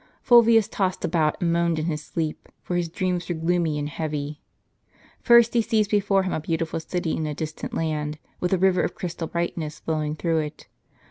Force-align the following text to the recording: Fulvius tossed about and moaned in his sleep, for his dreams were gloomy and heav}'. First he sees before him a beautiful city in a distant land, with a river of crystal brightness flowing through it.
Fulvius 0.23 0.67
tossed 0.67 1.05
about 1.05 1.39
and 1.39 1.53
moaned 1.53 1.77
in 1.77 1.85
his 1.85 2.01
sleep, 2.01 2.49
for 2.63 2.75
his 2.75 2.89
dreams 2.89 3.29
were 3.29 3.35
gloomy 3.35 3.77
and 3.77 3.87
heav}'. 3.87 4.37
First 5.21 5.53
he 5.53 5.61
sees 5.61 5.87
before 5.87 6.23
him 6.23 6.33
a 6.33 6.39
beautiful 6.39 6.79
city 6.79 7.15
in 7.15 7.27
a 7.27 7.35
distant 7.35 7.75
land, 7.75 8.17
with 8.39 8.51
a 8.51 8.57
river 8.57 8.81
of 8.81 8.95
crystal 8.95 9.27
brightness 9.27 9.77
flowing 9.79 10.15
through 10.15 10.39
it. 10.39 10.67